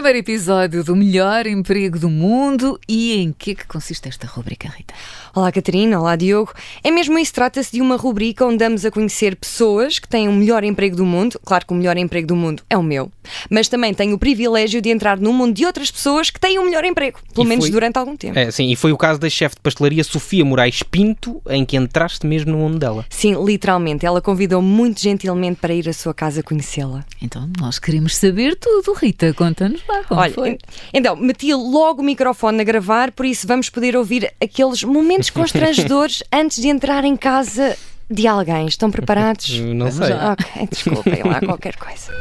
[0.00, 4.66] primeiro episódio do melhor emprego do mundo e em que é que consiste esta rubrica,
[4.66, 4.94] Rita?
[5.36, 6.00] Olá, Catarina.
[6.00, 6.54] Olá, Diogo.
[6.82, 7.34] É mesmo isso.
[7.34, 11.04] Trata-se de uma rubrica onde damos a conhecer pessoas que têm o melhor emprego do
[11.04, 11.38] mundo.
[11.44, 13.12] Claro que o melhor emprego do mundo é o meu,
[13.50, 16.64] mas também tenho o privilégio de entrar no mundo de outras pessoas que têm o
[16.64, 18.38] melhor emprego, pelo E menos foi- durante algum tempo.
[18.38, 21.76] É, sim, e foi o caso da chefe de pastelaria Sofia Moraes Pinto, em que
[21.76, 23.04] entraste mesmo no mundo dela.
[23.10, 24.06] Sim, literalmente.
[24.06, 27.04] Ela convidou muito gentilmente para ir à sua casa conhecê-la.
[27.22, 29.32] Então, nós queremos saber tudo, Rita.
[29.34, 30.50] Conta-nos lá como Olha, foi.
[30.50, 30.58] en-
[30.94, 36.22] então, meti logo o microfone a gravar, por isso vamos poder ouvir aqueles momentos constrangedores
[36.32, 37.76] antes de entrar em casa
[38.10, 38.66] de alguém.
[38.66, 39.48] Estão preparados?
[39.60, 40.12] Não sei.
[40.12, 42.12] Ok, desculpem lá qualquer coisa.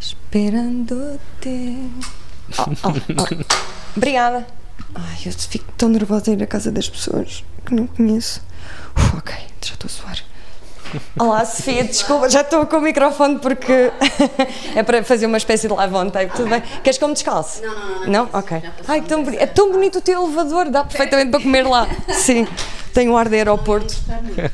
[0.00, 1.76] Esperando-te.
[2.58, 3.96] Oh, oh, oh.
[3.96, 4.46] Obrigada.
[4.94, 8.42] Ai, eu fico tão nervosa a ir à casa das pessoas que não conheço.
[8.96, 9.34] Uf, ok,
[9.64, 10.18] já estou a suar.
[11.18, 13.92] Olá, Sofia, desculpa, já estou com o microfone porque
[14.74, 16.62] é para fazer uma espécie de live on tape, tudo bem?
[16.82, 17.60] Queres que eu me descalce?
[17.62, 18.06] Não, não, não.
[18.06, 18.28] Não?
[18.32, 18.62] Ok.
[18.86, 21.86] Ai, tão boni- é tão bonito o teu elevador, dá perfeitamente para comer lá.
[22.14, 22.46] Sim,
[22.92, 23.94] tem um ar de aeroporto.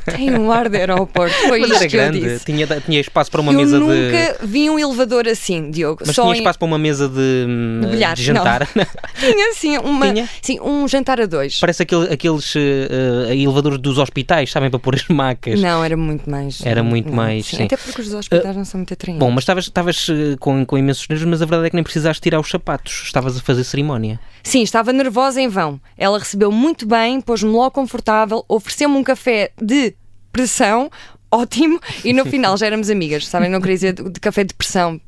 [0.04, 2.44] Tem um ar de aeroporto, foi Mas isto era que eu grande, disse.
[2.44, 3.84] tinha, tinha espaço para uma eu mesa de.
[3.84, 6.02] nunca vi um elevador assim, Diogo.
[6.06, 7.46] Mas só tinha em- espaço para uma mesa de,
[7.82, 8.68] De bilhar, de jantar.
[9.18, 10.28] Tinha, assim, uma, Tinha?
[10.42, 11.58] Sim, um jantar a dois.
[11.58, 15.60] Parece aquele- aqueles eh, elevadores dos hospitais, sabem, para pôr as macas.
[15.60, 16.60] Não, era muito mais.
[16.64, 17.64] Era muito não, mais, sim.
[17.64, 19.18] Até porque os dos hospitais não são muito atraentes.
[19.20, 21.84] Bom, mas estavas, estavas eh, com, com imensos nervos, mas a verdade é que nem
[21.84, 23.02] precisaste tirar os sapatos.
[23.06, 24.18] Estavas a fazer cerimónia.
[24.42, 25.80] Sim, estava nervosa em vão.
[25.96, 28.14] Ela recebeu muito bem, pôs-me logo confortável,
[28.48, 29.94] ofereceu-me um café de
[30.33, 30.91] pressão,
[31.30, 33.50] ótimo, e no final já éramos amigas, sabem?
[33.50, 35.00] Não queria dizer de, de café de pressão.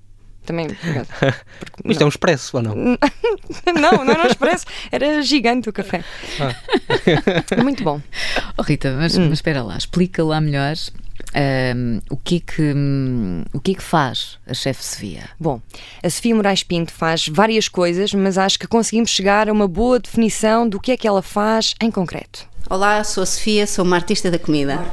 [0.45, 0.69] Também.
[0.69, 1.35] porque-
[1.91, 2.75] Isto é um expresso ou não?
[3.75, 6.05] não, não era um expresso, era gigante o café.
[7.63, 8.01] Muito bom.
[8.57, 9.23] Oh, Rita, mas, Hum.
[9.29, 10.75] mas espera lá, explica lá melhor
[11.35, 15.25] ahm, o, que é que, hum, o que é que faz a chefe Sofia.
[15.39, 15.61] Bom,
[16.03, 19.99] a Sofia Moraes Pinto faz várias coisas, mas acho que conseguimos chegar a uma boa
[19.99, 22.47] definição do que é que ela faz em concreto.
[22.69, 24.79] Olá, sou a Sofia, sou uma artista da comida.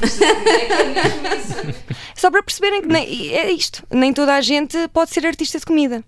[2.15, 5.65] Só para perceberem que nem- é isto, nem toda a gente pode ser artista de
[5.65, 6.03] comida.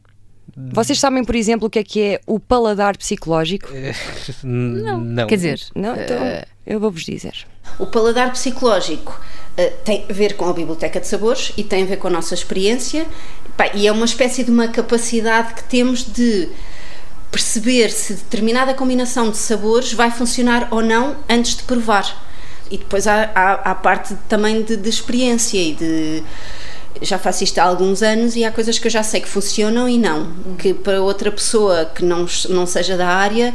[0.72, 3.68] Vocês sabem, por exemplo, o que é que é o paladar psicológico?
[4.44, 5.02] Não.
[5.02, 5.28] não.
[5.28, 7.46] Quer dizer, Não, então eh, eu vou-vos dizer.
[7.78, 9.20] O paladar psicológico
[9.58, 12.12] eh, tem a ver com a biblioteca de sabores e tem a ver com a
[12.12, 13.06] nossa experiência
[13.74, 16.48] e é uma espécie de uma capacidade que temos de
[17.36, 22.24] perceber se determinada combinação de sabores vai funcionar ou não antes de provar.
[22.72, 26.24] E depois há, há, há a parte também de, de experiência e de.
[27.02, 29.90] Já faço isto há alguns anos e há coisas que eu já sei que funcionam
[29.90, 30.32] e não.
[30.58, 33.54] Que para outra pessoa que não, não seja da área,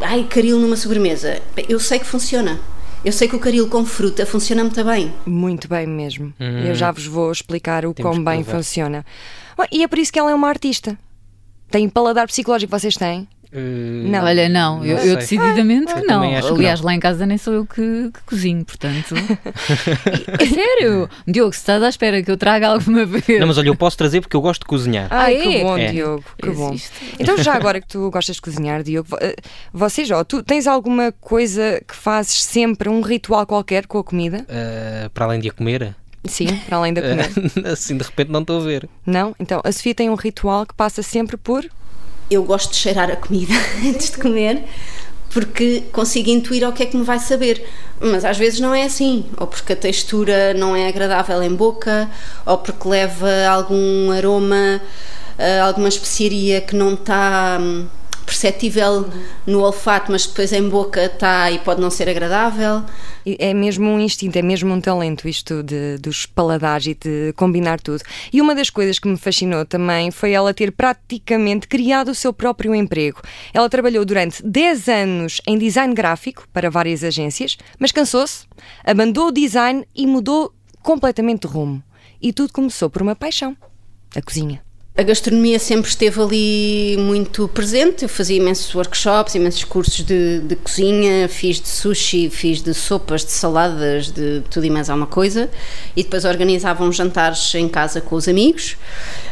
[0.00, 1.40] ai, caril numa sobremesa.
[1.68, 2.60] Eu sei que funciona.
[3.04, 5.12] Eu sei que o caril com fruta funciona muito bem.
[5.26, 6.32] Muito bem mesmo.
[6.38, 7.94] Eu já vos vou explicar o Hum.
[7.94, 9.04] Temos quão bem funciona.
[9.56, 10.96] Bom, E é por isso que ela é uma artista.
[11.70, 13.26] Tem paladar psicológico, vocês têm?
[13.52, 13.58] Eh,
[14.08, 14.24] Não.
[14.24, 15.16] Olha, não, eu, Não eu sei.
[15.16, 16.22] decididamente Eu que não.
[16.36, 16.86] acho que Aliás, não.
[16.86, 19.14] lá em casa nem sou eu que, que cozinho, portanto.
[20.38, 23.40] é sério, Diogo, se estás à espera que eu traga alguma vez.
[23.40, 25.06] Não, mas olha, eu posso trazer porque eu gosto de cozinhar.
[25.10, 25.42] Ai, é?
[25.42, 25.92] que bom, É.
[25.92, 26.70] Diogo, que bom.
[26.72, 26.92] Existe.
[27.18, 29.36] Então, já agora que tu gostas de cozinhar, Diogo, eh,
[29.72, 34.44] vocês, ó, tu tens alguma coisa que fazes sempre, um ritual qualquer com a comida?
[34.48, 35.94] Eh, para além de a comer,
[36.28, 37.30] Sim, para além da comida.
[37.72, 38.88] assim de repente não estou a ver.
[39.04, 39.34] Não?
[39.38, 41.64] Então, a Sofia tem um ritual que passa sempre por.
[42.30, 43.54] Eu gosto de cheirar a comida
[43.84, 44.64] antes de comer
[45.36, 47.62] porque consigo intuir ao que é que me vai saber.
[48.00, 52.10] Mas às vezes não é assim, ou porque a textura não é agradável em boca,
[52.46, 54.80] ou porque leva algum aroma,
[55.36, 57.86] eh, alguma especiaria que não está hum,
[58.26, 59.08] perceptível
[59.46, 62.82] no olfato, mas depois em boca está e pode não ser agradável.
[63.24, 67.80] É mesmo um instinto, é mesmo um talento isto de, dos paladares e de combinar
[67.80, 68.02] tudo.
[68.32, 72.32] E uma das coisas que me fascinou também foi ela ter praticamente criado o seu
[72.32, 73.22] próprio emprego.
[73.54, 78.46] Ela trabalhou durante 10 anos em design gráfico para várias agências, mas cansou-se,
[78.84, 80.52] abandonou o design e mudou
[80.82, 81.82] completamente de rumo.
[82.20, 83.56] E tudo começou por uma paixão:
[84.14, 84.65] a cozinha.
[84.98, 88.04] A gastronomia sempre esteve ali muito presente.
[88.04, 93.22] Eu fazia imensos workshops, imensos cursos de, de cozinha, fiz de sushi, fiz de sopas,
[93.22, 95.50] de saladas, de tudo e mais alguma coisa.
[95.94, 98.78] E depois organizava uns jantares em casa com os amigos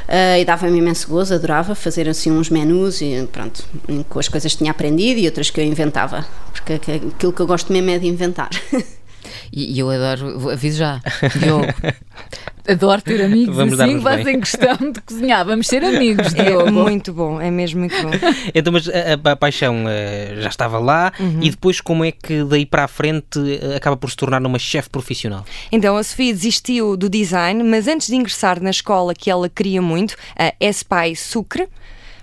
[0.06, 3.64] eh, e dava-me imenso gozo, adorava fazer assim uns menus e pronto,
[4.10, 6.26] com as coisas que tinha aprendido e outras que eu inventava.
[6.52, 8.50] Porque aquilo que eu gosto mesmo é de inventar.
[9.52, 11.00] E, e eu adoro, aviso já,
[11.40, 11.66] Diogo,
[12.66, 15.44] Adoro ter amigos Vamos assim que fazem questão de cozinhar.
[15.44, 16.72] Vamos ser amigos, É Diogo.
[16.72, 18.10] muito bom, é mesmo muito bom.
[18.54, 21.40] Então, mas a, a paixão eh, já estava lá Uhum.
[21.42, 24.58] e depois como é que daí para a frente eh, acaba por se tornar uma
[24.58, 25.44] chefe profissional?
[25.70, 29.82] Então, a Sofia desistiu do design, mas antes de ingressar na escola que ela queria
[29.82, 31.68] muito, a ESPAI Sucre,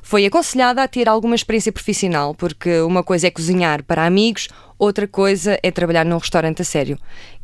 [0.01, 5.07] foi aconselhada a ter alguma experiência profissional, porque uma coisa é cozinhar para amigos, outra
[5.07, 6.97] coisa é trabalhar num restaurante a sério,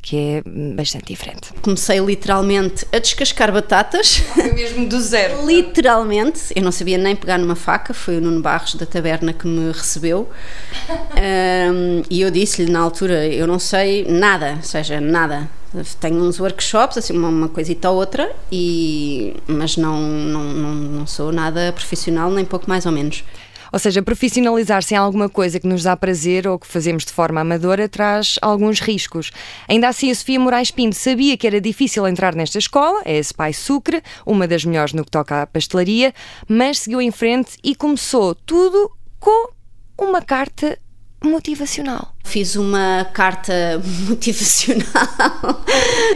[0.07, 0.41] que é
[0.73, 1.49] bastante diferente.
[1.61, 4.19] Comecei literalmente a descascar batatas.
[4.19, 5.43] Foi mesmo do zero.
[5.45, 9.45] Literalmente, eu não sabia nem pegar numa faca, foi o Nuno Barros da taberna que
[9.45, 10.29] me recebeu.
[11.11, 15.49] Ahm, e eu disse-lhe na altura: eu não sei nada, ou seja, nada.
[15.99, 21.05] Tenho uns workshops, assim, uma, uma coisita ou outra, e, mas não, não, não, não
[21.05, 23.25] sou nada profissional, nem pouco mais ou menos.
[23.71, 27.41] Ou seja, profissionalizar-se em alguma coisa que nos dá prazer ou que fazemos de forma
[27.41, 29.31] amadora traz alguns riscos.
[29.67, 33.23] Ainda assim, a Sofia Moraes Pinto sabia que era difícil entrar nesta escola, é a
[33.23, 36.13] Spy Sucre, uma das melhores no que toca à pastelaria,
[36.47, 39.49] mas seguiu em frente e começou tudo com
[39.97, 40.77] uma carta
[41.23, 42.13] motivacional.
[42.23, 43.53] Fiz uma carta
[44.07, 45.63] motivacional,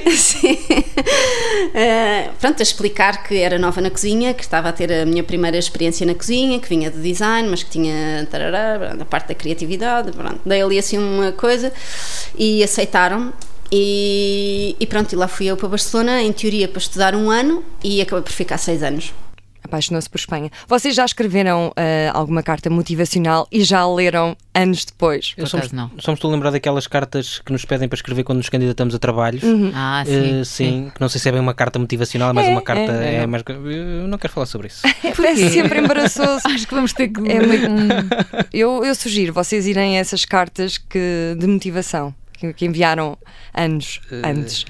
[0.16, 0.58] Sim.
[1.74, 5.24] Eh, pronto, a explicar que era nova na cozinha, que estava a ter a minha
[5.24, 9.36] primeira experiência na cozinha, que vinha de design, mas que tinha tarará, da parte da
[9.36, 10.12] criatividade.
[10.12, 10.40] Pronto.
[10.46, 11.72] Dei ali assim uma coisa
[12.38, 13.34] e aceitaram.
[13.72, 17.64] E, e pronto, e lá fui eu para Barcelona, em teoria para estudar um ano
[17.82, 19.14] e acabei por ficar seis anos.
[19.64, 20.50] Apaixonou-se por Espanha.
[20.68, 25.34] Vocês já escreveram ah, alguma carta motivacional e já a leram anos depois?
[25.38, 25.92] Me- acaso não.
[26.00, 28.96] Só me estou a lembrar daquelas cartas que nos pedem para escrever quando nos candidatamos
[28.96, 29.44] a trabalhos.
[29.74, 30.44] Ah, Eh, sim.
[30.44, 33.16] sim, que não sei se é bem uma carta motivacional, mas É, uma carta é,
[33.16, 33.28] é, é.
[33.28, 33.44] mais.
[33.48, 34.82] Eu não quero falar sobre isso.
[35.16, 36.42] Parece sempre embaraçoso.
[36.50, 37.20] Acho que vamos ter que.
[37.32, 42.66] É muito- eu, eu sugiro vocês irem a essas cartas que, de motivação que, que
[42.66, 43.18] enviaram
[43.54, 44.66] anos antes.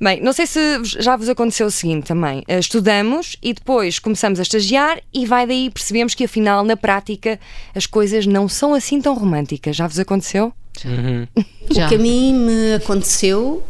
[0.00, 2.44] Bem, não sei se já vos aconteceu o seguinte também.
[2.46, 7.40] Eh, Estudamos e depois começamos a estagiar e vai daí percebemos que afinal, na prática,
[7.74, 9.74] as coisas não são assim tão românticas.
[9.74, 10.52] Já vos aconteceu?
[10.84, 11.26] Uhum.
[11.70, 11.86] Já.
[11.86, 13.62] O que a mim me aconteceu,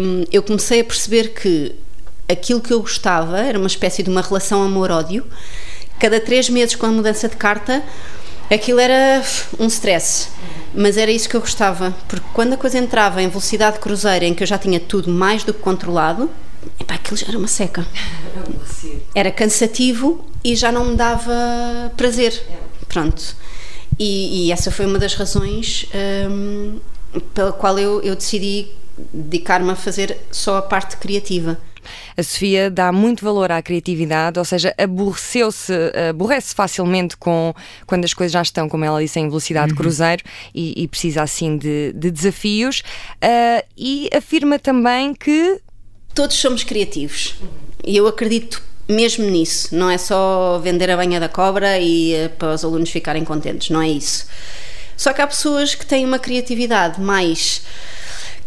[0.00, 1.74] hum, eu comecei a perceber que
[2.28, 5.24] aquilo que eu gostava era uma espécie de uma relação amor-ódio.
[5.98, 7.82] Cada três meses, com a mudança de carta,
[8.54, 9.22] aquilo era
[9.58, 10.28] um stress.
[10.74, 14.34] Mas era isso que eu gostava, porque quando a coisa entrava em velocidade cruzeira, em
[14.34, 16.30] que eu já tinha tudo mais do que controlado,
[16.78, 17.86] epá, aquilo já era uma seca.
[19.14, 21.32] Era cansativo e já não me dava
[21.96, 22.42] prazer.
[22.88, 23.36] Pronto.
[23.98, 25.86] E, e essa foi uma das razões
[26.30, 26.78] hum,
[27.32, 28.68] pela qual eu, eu decidi
[29.12, 31.58] dedicar-me a fazer só a parte criativa.
[32.16, 35.72] A Sofia dá muito valor à criatividade, ou seja, aborreceu-se,
[36.10, 37.54] aborrece facilmente com
[37.86, 39.76] quando as coisas já estão, como ela disse, em velocidade Uhum.
[39.76, 40.22] cruzeiro
[40.54, 42.82] e, e precisa assim de, de desafios.
[43.20, 45.60] Ah, e afirma também que
[46.14, 47.34] Todos somos criativos
[47.84, 49.74] e eu acredito mesmo nisso.
[49.74, 53.68] Não é só vender a banha da cobra e eh, para os alunos ficarem contentes,
[53.70, 54.26] não é isso.
[54.96, 57.62] Só que há pessoas que têm uma criatividade mais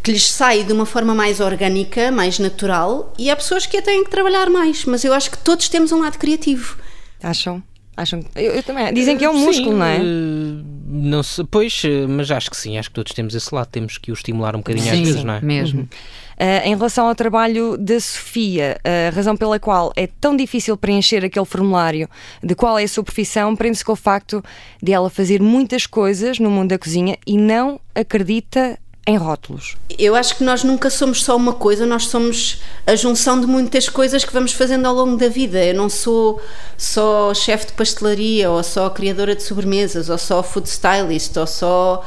[0.10, 3.82] que lhes sai de uma forma mais orgânica, mais natural, e há pessoas que a
[3.84, 6.78] têm que trabalhar mais, mas eu acho que todos temos um lado criativo.
[7.22, 7.62] acham.
[7.96, 8.92] Acham eu, eu também.
[8.92, 9.98] Dizem que é um Sim, músculo, não é?
[9.98, 13.68] eh, não sei, pois, eh, mas acho que sim, acho que todos temos esse lado,
[13.68, 15.42] temos que o estimular um bocadinho às Sim, vezes, não é?
[15.42, 15.82] mesmo.
[15.82, 21.24] Uh, em relação ao trabalho da Sofia, a razão pela qual é tão difícil preencher
[21.24, 22.10] aquele formulário
[22.42, 24.44] de qual é a sua profissão prende-se com o facto
[24.82, 29.76] de ela fazer muitas coisas no mundo da cozinha e não acredita em rótulos.
[29.98, 33.90] Eu acho que nós nunca somos só uma coisa, nós somos a junção de muitas
[33.90, 35.64] coisas que vamos fazendo ao longo da vida.
[35.64, 36.42] Eu não sou
[36.78, 42.06] só chefe de pastelaria, ou só criadora de sobremesas, ou só food stylist, ou só.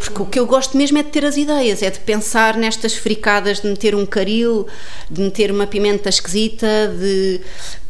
[0.00, 2.94] Porque o que eu gosto mesmo é de ter as ideias, é de pensar nestas
[2.94, 4.66] fricadas, de meter um caril,
[5.10, 6.66] de meter uma pimenta esquisita,
[6.98, 7.40] de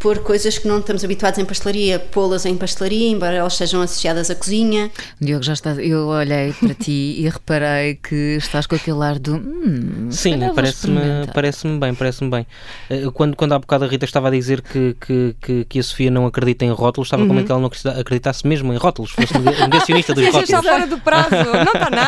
[0.00, 4.30] pôr coisas que não estamos habituados em pastelaria, pô-las em pastelaria, embora elas sejam associadas
[4.30, 4.90] à cozinha.
[5.20, 5.72] Diogo, já está.
[5.74, 9.36] Eu olhei para ti e reparei que estás com aquele ar do.
[9.36, 12.46] Hum, Sim, parece-me experimentar." parece bem, parece-me bem.
[12.88, 15.82] Eh, Quando, quando há bocado a Rita estava a dizer que, que, que, que a
[15.82, 18.76] Sofia não acredita em rótulos, estava com medo que ela não acredita- acreditasse mesmo em
[18.78, 20.76] rótulos, fosse nega- negacionista dos Isso está rótulos.
[20.76, 21.99] fora do prazo, não está nada.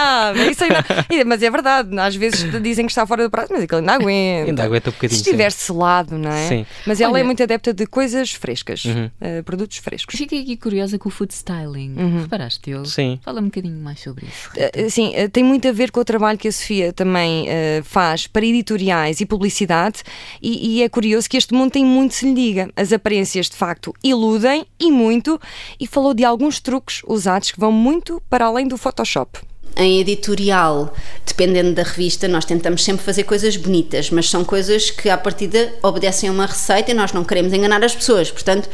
[0.51, 3.63] Isso aí não- Mas é verdade, às vezes dizem que está fora do prazo, mas
[3.63, 4.51] aquilo ainda aguenta.
[4.51, 5.19] Ainda aguenta um Se bocadinho.
[5.19, 5.25] sim.
[5.25, 6.49] estiver selado, não é?
[6.49, 6.67] Sim.
[6.87, 9.11] Mas ela é Olha- muito adepta de coisas frescas, Uhum.
[9.21, 10.17] eh, produtos frescos.
[10.17, 11.95] Fiquei aqui curiosa com o food styling.
[12.23, 12.87] Reparaste, Diogo?
[12.87, 13.19] Sim.
[13.23, 14.51] Fala um bocadinho mais sobre isso.
[14.51, 17.83] Uh, Sim, uh, tem muito a ver com o trabalho que a Sofia também uh,
[17.85, 20.03] faz para editoriais e publicidade,
[20.41, 22.71] e, e é curioso que este mundo tem muito se lhe diga.
[22.77, 25.41] As aparências de facto iludem e muito,
[25.81, 29.39] e falou de alguns truques usados que vão muito para além do Photoshop.
[29.77, 30.95] Em editorial,
[31.27, 35.73] dependendo da revista, nós tentamos sempre fazer coisas bonitas, mas são coisas que à partida
[35.83, 38.69] obedecem a uma receita e nós não queremos enganar as pessoas, portanto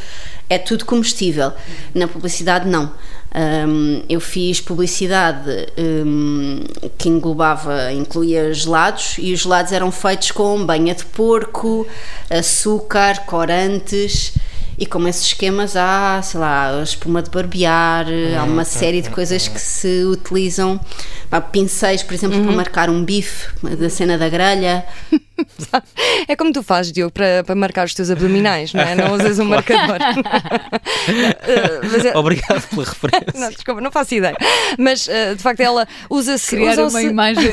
[0.50, 1.52] é tudo comestível.
[1.94, 2.92] Na publicidade, não.
[3.34, 6.64] Um, eu fiz publicidade um,
[6.96, 11.86] que englobava, incluía gelados e os gelados eram feitos com banha de porco,
[12.30, 14.32] açúcar, corantes
[14.78, 18.06] e como esses esquemas há, sei lá, espuma de barbear,
[18.38, 20.80] há uma série de coisas que se utilizam,
[21.28, 24.86] pá, pincéis, por exemplo, para marcar um bife da cena da grelha.
[26.26, 28.94] É como tu fazes, Diogo, para, para marcar os teus abdominais, não é?
[28.94, 29.98] Não usas um marcador.
[32.04, 32.18] é...
[32.18, 33.32] Obrigado pela referência.
[33.34, 34.36] Não, desculpa, não faço ideia.
[34.78, 36.56] Mas uh, de facto ela usa-se.
[36.56, 37.50] Criar uma imagem.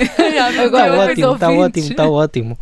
[0.63, 2.57] Agora, está ótimo, está ótimo, está ótimo.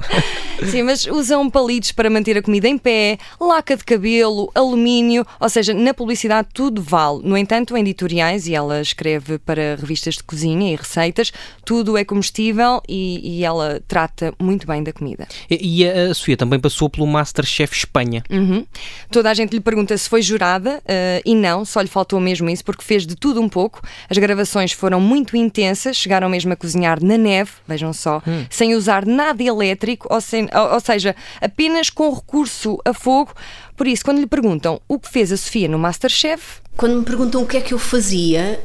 [0.69, 5.49] Sim, mas usam palitos para manter a comida em pé, laca de cabelo, alumínio, ou
[5.49, 7.21] seja, na publicidade tudo vale.
[7.23, 11.31] No entanto, em editoriais, e ela escreve para revistas de cozinha e receitas,
[11.65, 15.12] tudo é comestível e, e ela trata muito bem da comida.
[15.49, 18.23] E, e a Sofia também passou pelo Masterchef Espanha.
[18.29, 18.65] Uhum.
[19.11, 22.49] Toda a gente lhe pergunta se foi jurada uh, e não, só lhe faltou mesmo
[22.49, 23.81] isso, porque fez de tudo um pouco.
[24.09, 28.45] As gravações foram muito intensas, chegaram mesmo a cozinhar na neve, vejam só, hum.
[28.49, 33.33] sem usar nada elétrico, ou, sem, ou, ou seja, apenas com recurso a fogo.
[33.75, 36.61] Por isso, quando lhe perguntam o que fez a Sofia no Masterchef.
[36.77, 38.59] Quando me perguntam o que é que eu fazia,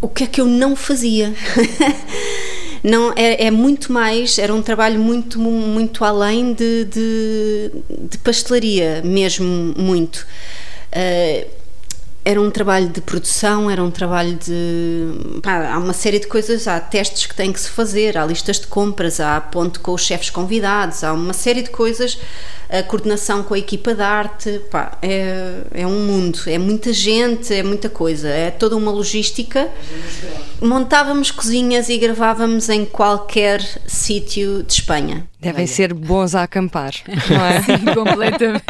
[0.00, 1.34] o que é que eu não fazia?
[2.82, 7.70] não é, é, muito mais era um trabalho muito muito além de, de,
[8.10, 10.26] de pastelaria mesmo muito.
[10.92, 11.57] Uh,
[12.28, 15.40] era um trabalho de produção, era um trabalho de.
[15.40, 18.60] Pá, há uma série de coisas, há testes que têm que se fazer, há listas
[18.60, 22.18] de compras, há ponto com os chefes convidados, há uma série de coisas,
[22.68, 27.54] a coordenação com a equipa de arte, pá, é, é um mundo, é muita gente,
[27.54, 29.66] é muita coisa, é toda uma logística.
[30.60, 35.26] Montávamos cozinhas e gravávamos em qualquer sítio de Espanha.
[35.40, 35.66] Devem Olha.
[35.72, 36.92] ser bons a acampar,
[37.30, 37.62] não é?
[37.62, 38.64] Sim, completamente.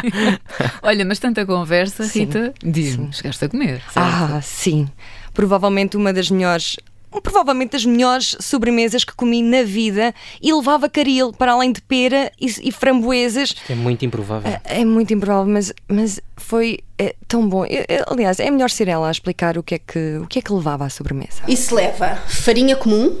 [0.83, 3.81] Olha, mas tanta conversa, Rita, diz-me, chegaste a comer.
[3.91, 3.97] Certo?
[3.97, 4.87] Ah, sim.
[5.33, 6.77] Provavelmente uma das melhores
[7.23, 12.31] provavelmente das melhores sobremesas que comi na vida e levava caril para além de pera
[12.39, 13.55] e, e framboesas.
[13.67, 14.51] é muito improvável.
[14.63, 17.65] É, é, muito improvável, mas, mas foi é, tão bom.
[17.65, 20.39] Eu, eu, aliás, é melhor ser ela a explicar o que, é que, o que
[20.39, 21.41] é que levava à sobremesa.
[21.47, 23.17] Isso leva farinha comum,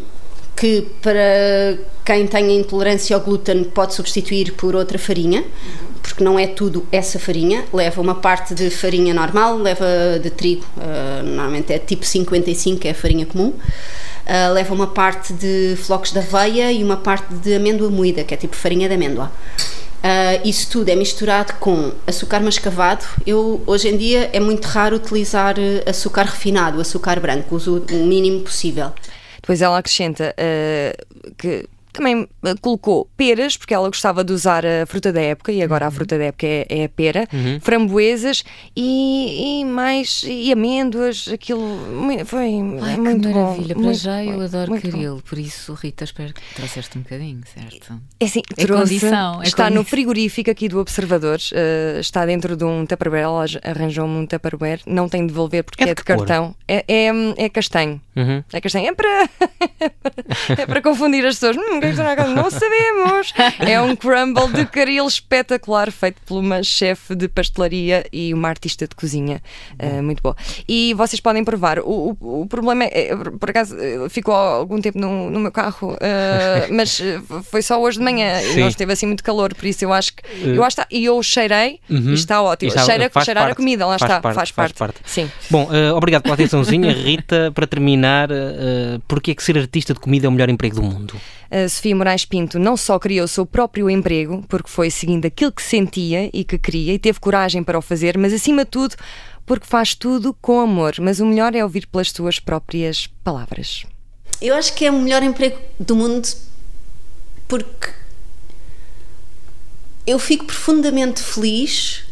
[0.59, 5.45] que para quem tenha intolerância ao glúten pode substituir por outra farinha,
[6.01, 7.63] porque não é tudo essa farinha.
[7.71, 9.85] Leva uma parte de farinha normal, leva
[10.21, 13.49] de trigo, uh, normalmente é tipo 55, é a farinha comum.
[13.49, 18.33] Uh, leva uma parte de flocos de aveia e uma parte de amêndoa moída, que
[18.33, 19.31] é tipo farinha de amêndoa.
[20.03, 23.05] Uh, isso tudo é misturado com açúcar mascavado.
[23.25, 28.41] Eu, hoje em dia, é muito raro utilizar açúcar refinado, açúcar branco, uso o mínimo
[28.41, 28.91] possível.
[29.49, 31.67] Depois ela acrescenta uh, que
[31.99, 35.85] também eh, colocou peras, porque ela gostava de usar a fruta da época, e agora
[35.85, 35.93] a uhum.
[35.93, 37.59] fruta da época é, é a pera, uhum.
[37.59, 38.43] framboesas
[38.75, 41.61] e, e, mais e amêndoas, aquilo
[42.25, 42.45] foi
[42.81, 43.75] Ai, muito que maravilha.
[43.75, 43.83] bom.
[43.83, 48.01] Para já eu adoro caril, por isso, Rita, espero que trouxeste um bocadinho, certo?
[48.19, 49.41] É assim, é trouxe, condição.
[49.41, 49.69] É está condição.
[49.69, 54.81] no frigorífico aqui do Observador, uh, está dentro de um Tupperware, ela arranjou-me um Tupperware,
[54.85, 56.55] não tem de devolver porque é, de, é de cartão.
[56.67, 58.01] É, é, é, castanho.
[58.15, 58.43] Uhum.
[58.51, 58.87] É castanho.
[58.87, 59.29] É para,
[60.61, 61.57] é para confundir as pessoas.
[61.57, 61.79] Hum,
[62.33, 63.33] não sabemos.
[63.59, 68.87] É um crumble de caril espetacular, feito por uma chefe de pastelaria e uma artista
[68.87, 69.41] de cozinha.
[69.81, 70.35] Uh, muito boa.
[70.67, 71.79] E vocês podem provar.
[71.79, 73.75] O, o, o problema é, por acaso,
[74.09, 77.01] ficou algum tempo no, no meu carro, uh, mas
[77.43, 78.57] foi só hoje de manhã Sim.
[78.57, 80.23] e não esteve assim muito calor, por isso eu acho que.
[80.59, 82.11] Eu acho que está, e eu cheirei uhum.
[82.11, 82.69] e está ótimo.
[82.69, 84.77] Está, Cheira, cheirar parte, a comida, lá faz está, parte, faz, parte.
[84.77, 85.09] faz parte.
[85.09, 85.29] Sim.
[85.49, 87.51] Bom, uh, obrigado pela atençãozinha, Rita.
[87.53, 90.83] Para terminar, uh, porquê é que ser artista de comida é o melhor emprego do
[90.83, 91.15] mundo?
[91.51, 95.49] A Sofia Moraes Pinto não só criou o seu próprio emprego, porque foi seguindo aquilo
[95.49, 98.97] que sentia e que queria e teve coragem para o fazer, mas acima de tudo,
[99.45, 100.95] porque faz tudo com amor.
[100.99, 103.85] Mas o melhor é ouvir pelas suas próprias palavras.
[104.41, 106.27] Eu acho que é o melhor emprego do mundo
[107.47, 107.93] porque
[110.05, 112.03] eu fico profundamente feliz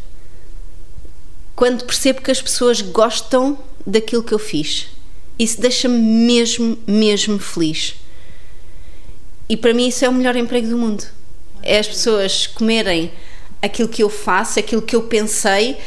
[1.57, 4.87] quando percebo que as pessoas gostam daquilo que eu fiz.
[5.37, 8.06] Isso deixa-me mesmo, mesmo feliz.
[9.49, 11.05] E para mim isso é o melhor emprego do mundo.
[11.63, 13.11] É as pessoas comerem
[13.61, 15.77] aquilo que eu faço, aquilo que eu pensei,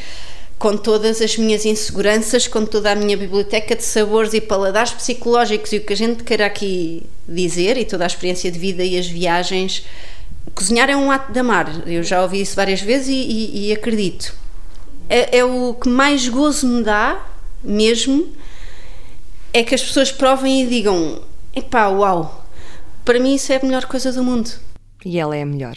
[0.58, 5.72] com todas as minhas inseguranças, com toda a minha biblioteca de sabores e paladares psicológicos
[5.72, 8.98] e o que a gente queira aqui dizer e toda a experiência de vida e
[8.98, 9.86] as viagens.
[10.54, 13.72] Cozinhar é um ato de amar, eu já ouvi isso várias vezes e, e, e
[13.72, 14.34] acredito.
[15.08, 17.26] É, é o que mais gozo me dá,
[17.62, 18.28] mesmo,
[19.52, 21.22] é que as pessoas provem e digam:
[21.54, 22.46] epá, uau,
[23.04, 24.50] para mim isso é a melhor coisa do mundo.
[25.04, 25.76] E ela é a melhor.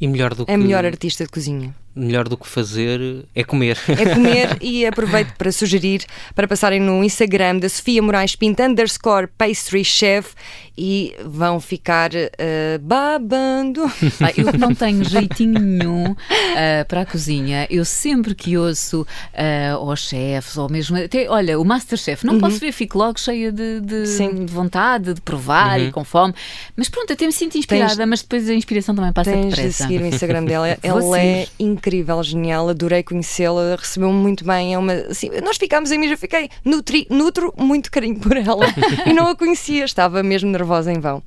[0.00, 1.74] E melhor do que É a melhor artista de cozinha.
[1.94, 3.76] Melhor do que fazer é comer.
[3.88, 6.04] É comer e aproveito para sugerir
[6.34, 10.34] para passarem no Instagram da Sofia Moraes Pinto underscore pastry chef
[10.78, 13.84] e vão ficar eh, babando.
[14.20, 16.14] Ah, eu não tenho jeitinho nenhum
[16.56, 21.58] ah, para a cozinha, eu sempre que ouço ah, aos chefes, ou mesmo até, olha,
[21.58, 24.44] o Masterchef, não posso ver, fico logo cheia de, de- Uhum.
[24.44, 26.34] De vontade de provar e com fome,
[26.76, 29.82] mas pronto, até me sinto inspirada, mas depois a inspiração também passa Tens de depressa.
[29.84, 30.78] seguir o Instagram dela.
[30.82, 31.48] Ela é seguir.
[31.80, 32.68] Incrível, genial.
[32.68, 34.74] Adorei conhecê-la, recebeu-me muito bem.
[34.74, 38.66] É uma, assim, nós ficámos amigas, eu fiquei nutri, nutro muito carinho por ela
[39.06, 41.22] e não a conhecia, estava mesmo nervosa em vão.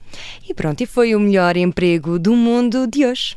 [0.47, 3.35] E pronto, e foi o melhor emprego do mundo de hoje.